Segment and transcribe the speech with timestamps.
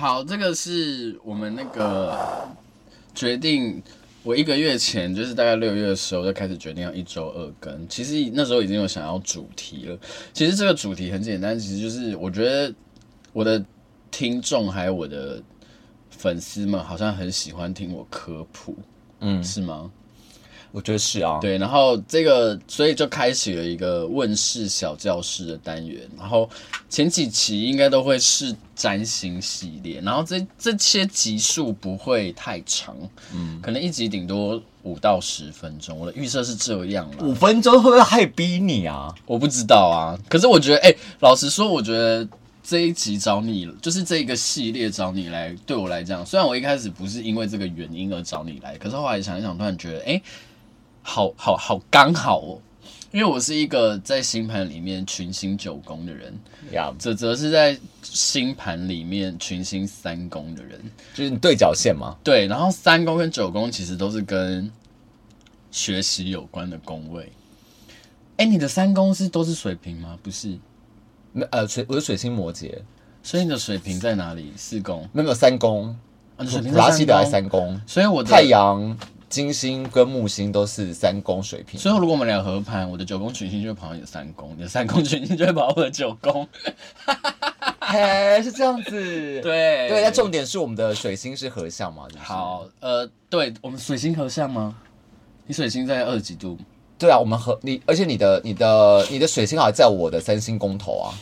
[0.00, 2.48] 好，这个是我们那个
[3.14, 3.82] 决定。
[4.22, 7.86] 我一个月前，就是大概六月的时候，就开始决定要一周二更。
[7.86, 9.98] 其实那时候已经有想要主题了。
[10.32, 12.74] 其实这个主题很简单，其实就是我觉得
[13.34, 13.62] 我的
[14.10, 15.42] 听众还有我的
[16.08, 18.74] 粉丝们，好像很喜欢听我科普，
[19.18, 19.92] 嗯，是吗？
[20.72, 26.48] 我觉得是啊，对，然后这个所以就开启了一个问世小教室的单元，然后
[26.88, 32.96] 前几期应该都会是占星系列，然后这这些集数不会太长，
[33.34, 37.24] 嗯，可能一集顶多五到十分钟，我的预设是这样了。
[37.24, 39.12] 五分钟会不会太逼你啊？
[39.26, 42.26] 我不知道啊，可是我觉得，哎、欸，老实说，我觉得
[42.62, 50.22] 这一集找你，就是这个系列找你来，对我来讲，虽然我一开始不是因为这个原因而找你来，可是后来想一想，突然觉得，哎、欸。
[51.02, 52.58] 好好好，刚好哦，
[53.10, 56.32] 因为我是一个在星盘里面群星九宫的人，
[56.72, 60.80] 呀，泽泽是在星盘里面群星三宫的人，
[61.14, 62.16] 就是你对角线嘛。
[62.22, 64.70] 对，然后三宫跟九宫其实都是跟
[65.70, 67.32] 学习有关的宫位。
[68.36, 70.16] 哎，你的三宫是都是水瓶吗？
[70.22, 70.56] 不是，
[71.32, 72.72] 那呃水我是水星摩羯，
[73.22, 74.52] 所以你的水瓶在哪里？
[74.56, 75.08] 四宫？
[75.12, 75.96] 没有三宫，
[76.36, 77.80] 啊，水瓶拉西德还是三宫？
[77.86, 78.96] 所以我的太阳。
[79.30, 86.46] 金星跟木星都是三宫水平，所以如果我们俩合盘，我的九宫群星就会跑到你的三宫，你的三宫群星就会跑到我的九宫。
[87.80, 88.90] 嘿， 是这样子。
[89.40, 92.06] 对对，那重点是我们的水星是合相嘛？
[92.08, 94.74] 就是、好，呃，对我们水星合相吗？
[95.46, 96.58] 你水星在二十几度？
[96.98, 101.14] 对啊，我们合你，而且你的、你的、你的水星好像在我的三星宫头啊。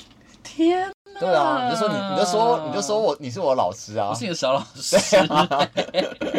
[0.42, 0.90] 天。
[1.20, 5.16] 对啊，你就说你，你就说，你就说我，你是我老师啊，我是你的小老师。
[5.16, 5.48] 啊、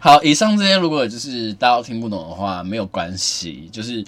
[0.00, 3.68] 好，以上这些如果就是大家听不懂的话，没有关系。
[3.70, 4.04] 就是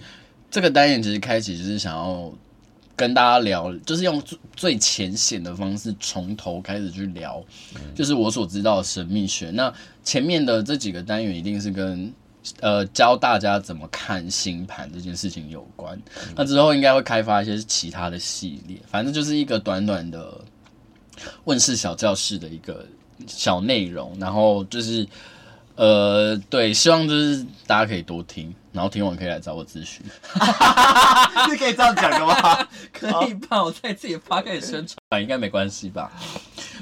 [0.50, 2.32] 这个单元其实开启就是想要
[2.96, 7.44] 跟大家聊，就是用最最浅显的方式从头开始去聊，
[7.94, 9.50] 就是我所知道的神秘学。
[9.50, 12.12] 那前面的这几个单元一定是跟。
[12.58, 15.97] 呃，教大家怎么看星盘这件事情有关。
[16.34, 20.41] 那之后应该会开发一些其他的系列，反正就是一个短短的
[21.44, 22.84] 问世小教室的一个
[23.28, 24.12] 小内容。
[24.19, 25.06] 然后就是，
[25.75, 30.05] 呃，对，希望就是大家可以多听，然后听完可以来找我咨询。
[31.49, 32.69] 是可以这样讲的吗？
[32.93, 33.62] 可以吧？
[33.65, 36.12] 我在自己发开始宣传，应该没关系吧？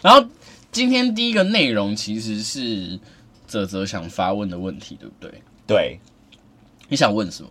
[0.03, 0.25] 然后
[0.73, 2.99] 今天第一个内容其实是
[3.47, 5.43] 泽泽想发问的问题，对不对？
[5.67, 6.01] 对，
[6.89, 7.51] 你想问什么？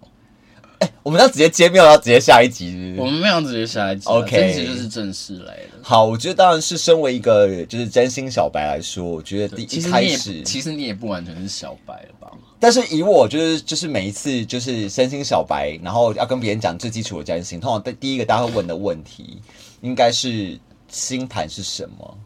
[0.79, 3.01] 哎、欸，我们要直接接，没有要直接下一集是是？
[3.01, 5.69] 我们没有直接下一集，OK，这集就是正式来的。
[5.81, 12.31] 好，我觉得当然是身为一个就是占星小白来说，我觉得第一开始，其实你也不完全是小白了吧？
[12.61, 19.41] 但是以我就是就是每一次就是占星小白，然后要跟别人讲最基础的占星，通常第一个大家会问的问题，
[19.81, 20.59] 应该是
[20.89, 22.17] 星盘是什么？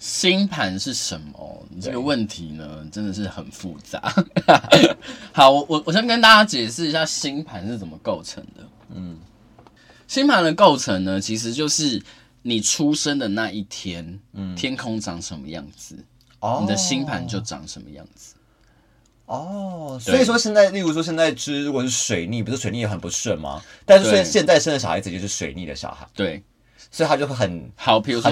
[0.00, 1.66] 星盘是什么？
[1.68, 4.12] 你这个问题呢，真的是很复杂。
[5.30, 8.66] 好，我我我先跟大家解释一下星盘是怎么构成的。
[8.94, 9.18] 嗯，
[10.08, 12.02] 星盘的构成呢，其实就是
[12.40, 16.02] 你出生的那一天，嗯，天空长什么样子，
[16.40, 18.34] 哦，你的星盘就长什么样子。
[19.26, 23.62] 哦，所以说现在，例如说现在之如果是水逆，不是水逆也很不顺吗？
[23.84, 26.08] 但是现现在生的小孩子就是水逆的小孩。
[26.14, 26.42] 对。
[26.90, 28.30] 所以他就会很好，比如说，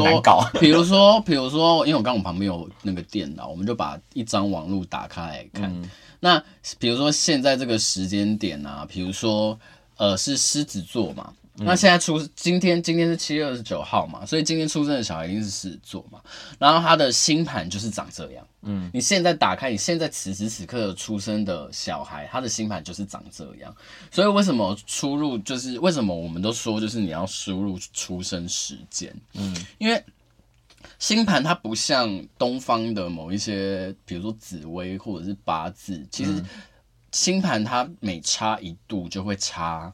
[0.61, 5.71] 比如说，比如说，因为我刚刚我旁边有那个电脑，我们就把一张网络打开来看。
[5.73, 6.43] 嗯、那
[6.79, 9.59] 比如说现在这个时间点啊，比如说
[9.97, 11.33] 呃是狮子座嘛。
[11.61, 16.21] 那现在出今天今天是七月二十九号嘛，所以今天出生的小孩一定是狮子座嘛。
[16.59, 18.47] 然后他的星盘就是长这样。
[18.63, 23.75] 嗯，你现在打开，你现在此时此刻出生的小孩，他的星盘就是长这样。
[24.11, 29.13] 所以为什么出入就是为什么我们都说就是你要输入出生时间？
[29.35, 30.01] 嗯，因为
[31.01, 36.45] 星盘它不像东方的某一些，比如说紫微或者是八字，其实
[37.11, 39.93] 星盘它每差一度就会差。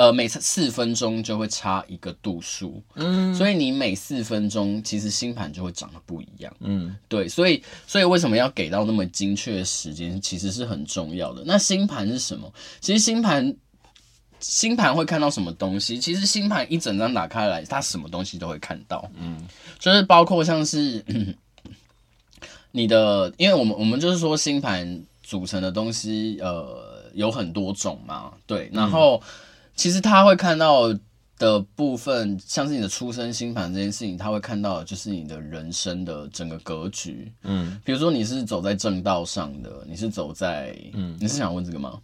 [0.00, 11.42] 呃，每次四分钟就会差一个度数，嗯，所以你每四分钟其实星盘就会长得不一样，嗯，对，所以所以为什么要给到那么精确的时间，其实是很重要的。
[11.44, 12.50] 那星盘是什么？
[12.80, 13.54] 其实星盘
[14.38, 15.98] 星盘会看到什么东西？
[15.98, 19.46] 其实星盘一整张打开来，它什么东西都会看到，嗯，
[19.78, 21.04] 就是包括像是
[22.72, 29.22] 你的，因为我们我们就是说星盘组成的东西，呃，有很多种嘛，对，然后。
[29.22, 29.28] 嗯
[29.80, 30.94] 其实他会看到
[31.38, 37.32] 的部分，像是你的出生星盘这件事情，他会看到的就是你的人生的整个格局。
[37.44, 41.98] 嗯，比如说你是走在正道上的，你是走在，嗯，你是想问这个吗？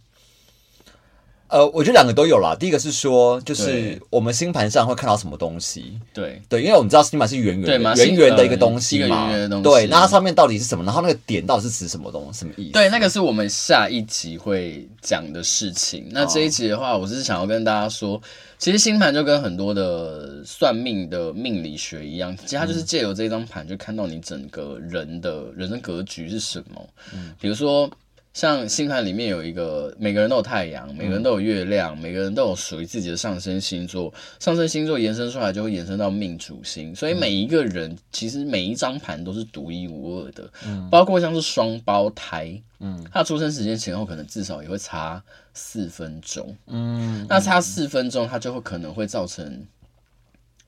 [1.49, 2.55] 呃，我觉得两个都有啦。
[2.59, 5.97] 第一个是说，就是我们星盘上会看到什么东西。
[6.13, 9.29] 对对，因为我们知道星盘是圆圆的，圆圆的一个东西嘛。
[9.29, 9.63] 圆圆的东西。
[9.63, 10.83] 对，那它上面到底是什么？
[10.83, 12.39] 然后那个点到底是指什么东西？
[12.39, 12.73] 什么意思？
[12.73, 16.07] 对，那个是我们下一集会讲的事情。
[16.11, 18.21] 那这一集的话，我是想要跟大家说，
[18.57, 26.85] 其实星盘就跟很多的算命的命理学一样，其实它就是借由这张盘，就看到你整个人的人生格局是什么。
[27.13, 27.89] 嗯，比如说。
[28.37, 34.13] 像星盘里面有一个，每个人都有太阳，每个人都有月亮，每个人都有属于自己的上升星座。
[34.39, 40.47] 上升星座延伸出来就会延伸到命主星，所以每一个人其实每一张盘都是独一无二的。
[40.67, 45.19] 嗯，包括像是双胞胎，嗯，他出生时间前后可能至少也会差
[45.55, 46.55] 四分钟。
[46.67, 49.65] 嗯，那差四分钟，它就会可能会造成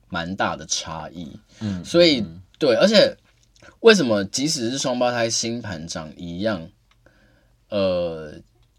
[0.08, 1.30] 蛮大的差异。
[1.60, 2.26] 嗯，所以
[2.58, 3.16] 对，而且
[3.78, 6.68] 为什么即使是双胞胎星盘长一样？
[7.70, 8.32] 呃，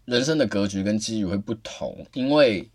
[0.04, 2.68] 人生的格局跟机遇会不同，因为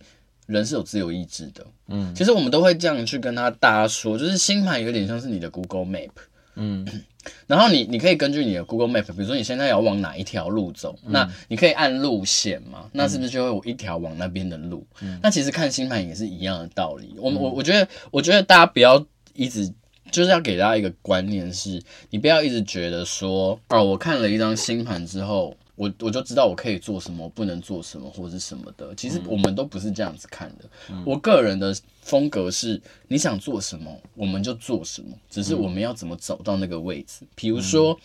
[0.47, 1.65] 人是有自由意志的。
[1.87, 6.09] 嗯，其实我们都会这样去跟他大家说，就是星盘有点像是你的 Google Map。
[6.55, 6.87] 嗯，
[7.45, 14.83] 然后你你可以根据你的 Google Map，比如说你现在要往哪一条路走，嗯、那你可以按路线嘛，那是不是就会有一条往那边的路？
[15.01, 17.13] 嗯，那其实看星盘也是一样的道理。
[17.17, 19.05] 我我我觉得，我觉得大家不要
[19.35, 19.71] 一直
[20.09, 21.79] 就是要给大家一个观念是，
[22.09, 25.55] 你不要一直觉得说，哦，我看了一张星盘之后。
[25.77, 28.93] 我我就知道我可以做什么，不能做什么，或者是什么的。
[28.95, 30.65] 其实我们都不是这样子看的。
[30.89, 35.15] 嗯、我个人的风格是，你想做什么，我们就做什么。
[35.29, 37.25] 只是我们要怎么走到那个位置。
[37.35, 37.97] 比如说，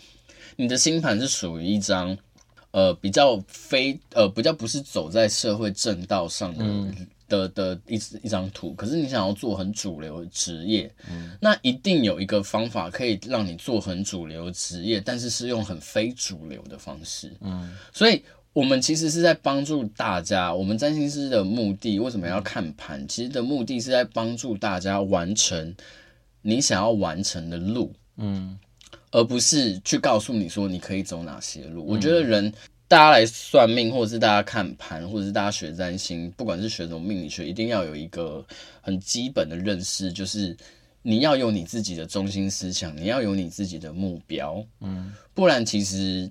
[0.55, 2.17] 你的星盘是属于一张，
[2.73, 6.65] 呃，比较非呃，比较不是走在社会正道上的。
[7.33, 20.53] 嗯的的一一张图，可是你想要做很主流的职业，嗯，那一定有一个方法可以让你做很主流职业，但是是用很非主流的方式，嗯，所以我们其实是在帮助大家。
[20.53, 23.09] 我们占星师的目的为什么要看盘？
[23.09, 25.75] 其实的目的是在帮助大家完成
[26.43, 28.59] 你想要完成的路，嗯，
[29.11, 31.87] 而不是去告诉你说你可以走哪些路。
[31.87, 32.53] 我觉得人。
[32.93, 38.45] 大家来算命，或者是大家看盘，或者是大家学占星，不管是学什么命理学，一定要有一个
[38.83, 40.55] 很基本的认识，就是
[41.01, 46.31] 你要有你自己的中心思想，你要有你自己的目标，嗯，不然其实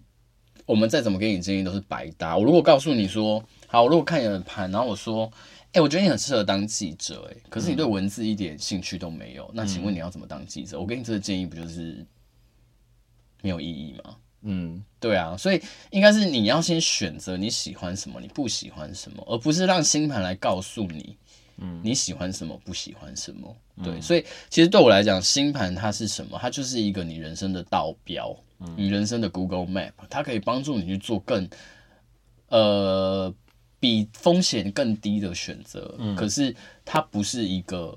[0.68, 2.38] 我们再怎么给你建议都是白搭。
[2.38, 5.26] 我如果告诉你说，好，我如果看你的盘，然后我说，
[5.70, 10.80] 哎、欸，我觉得你很适合当记者，哎，可是你对文字一点兴趣都没有，那请问你要怎么当记者？
[10.80, 12.06] 我给你这个建议，不就是
[13.42, 14.16] 没有意义吗？
[14.44, 15.62] 嗯，对啊，所以
[15.92, 21.16] 应该是你要先选择你喜欢什么，你不喜欢什么，而不是让星盘来告诉你，
[21.58, 23.56] 嗯，你喜欢什么，不喜欢什么。
[23.76, 26.40] 嗯、对，所以其实对我来讲，星盘它是什么？
[26.42, 31.48] 它就是一个你人生的道标，嗯、你人生的 Google Map，它可以帮助你去做更，
[32.48, 33.32] 呃，
[33.80, 35.96] 比风险更低的选择。
[36.00, 37.96] 嗯、可是它不是一个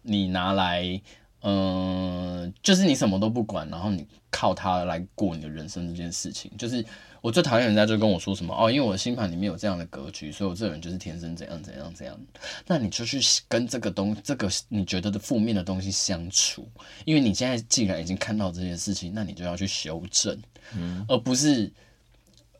[0.00, 1.00] 你拿来。
[1.42, 6.84] 嗯、呃，就是你什么都不管，然后你靠它来过你的人生这件事情，就是
[7.20, 12.18] 我最讨厌人家就跟我说什么哦，因为我的星盘里面有这样的格局，所以我这个人就是天生怎样怎样怎样。
[12.66, 16.68] 那你就去跟这个东这个你觉得的负面的东西相处，
[17.04, 20.40] 因为你现在既然已经看到这件事情，那你就要去修正，
[20.74, 21.70] 嗯，而不是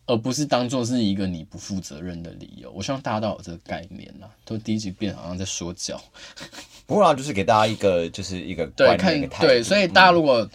[0.06, 2.70] 而不是当做是一个你不负责任的理由。
[2.72, 6.03] 我希望大家都有这个概念啦，都第一集变好像在说教。
[6.93, 10.46] 不过就是给大家一个，就是一个对看对，所以大家如果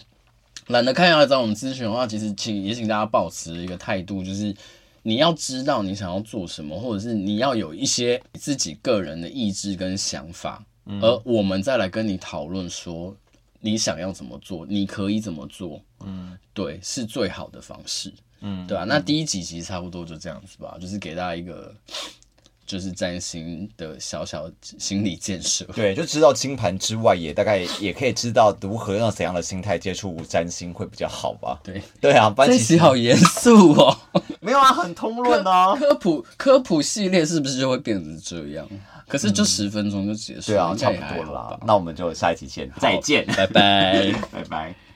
[0.68, 4.54] 懒得看要来找我们咨询的话，其实请也请大家保持一个态度，就是
[5.02, 10.64] 你要知道你想要做什么，或者是你要有一些自己个人的意志跟想法，
[11.02, 13.16] 而我们再来跟你讨论说
[13.58, 21.74] 你想要怎么做，你可以怎么做，嗯，对，是最好的方式，嗯，对啊，那第一集其实差不多就这样子吧，就是给大家一个。
[22.68, 31.58] 就是占星的小小心理建设，对，就知道星盘之外，也大概也可以知道如何用怎样的心态接触占星会比较好吧？
[31.64, 33.96] 对，对啊，班奇好严肃哦，
[34.40, 35.74] 没有啊，很通论哦。
[35.80, 38.68] 科普科普系列是不是就会变成这样？
[39.08, 41.60] 可是就十分钟就结束，对啊，差不多了啦。
[41.66, 44.87] 那我们就下一期见，再见，拜拜， 拜拜。